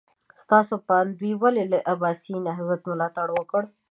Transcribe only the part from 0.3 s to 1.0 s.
ستاسو په